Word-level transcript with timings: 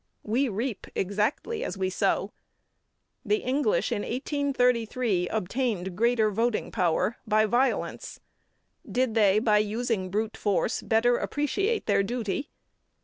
We 0.23 0.49
reap 0.49 0.87
exactly 0.95 1.63
as 1.63 1.77
we 1.77 1.91
sow. 1.91 2.31
The 3.23 3.43
English 3.43 3.91
in 3.91 4.01
1833 4.01 5.27
obtained 5.27 5.95
greater 5.95 6.31
voting 6.31 6.71
power 6.71 7.17
by 7.27 7.45
violence. 7.45 8.19
Did 8.91 9.13
they, 9.13 9.37
by 9.37 9.59
using 9.59 10.09
brute 10.09 10.37
force, 10.37 10.81
better 10.81 11.17
appreciate 11.17 11.85
their 11.85 12.01
duty? 12.01 12.49